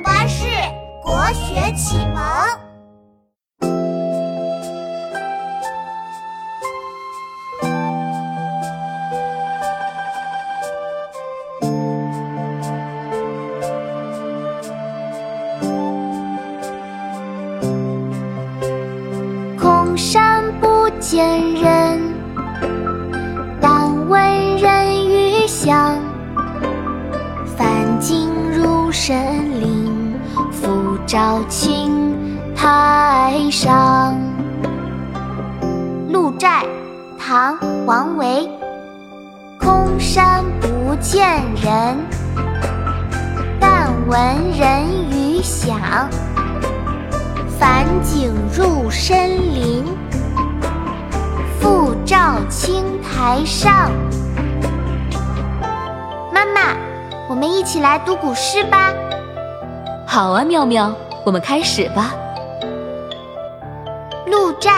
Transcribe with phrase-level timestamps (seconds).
[0.00, 0.44] 巴士
[1.02, 2.64] 国学启蒙。
[19.58, 21.83] 空山不见人，
[31.14, 34.20] 照青苔上。
[36.08, 36.66] 鹿柴，
[37.16, 38.50] 唐·王维。
[39.56, 41.96] 空山不见人，
[43.60, 44.18] 但闻
[44.58, 45.78] 人语响。
[47.60, 49.84] 返景入深林，
[51.60, 53.88] 复照青苔上。
[56.32, 56.74] 妈妈。
[57.28, 58.92] 我们一起来读古诗吧。
[60.14, 62.14] 好啊，妙妙，我们开始吧。
[64.30, 64.70] 《鹿柴》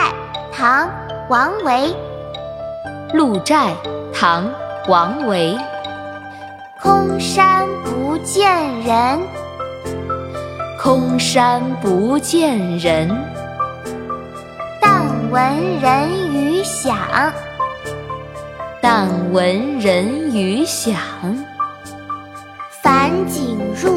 [0.51, 0.87] 唐·
[1.29, 1.95] 王维。
[3.15, 3.55] 《鹿柴》
[4.11, 4.45] 唐·
[4.87, 5.55] 王维。
[6.81, 9.19] 空山不见人，
[10.81, 13.15] 空山不见人，
[14.81, 16.97] 但闻人语响，
[18.81, 20.95] 但闻人语响。
[22.81, 23.96] 返景入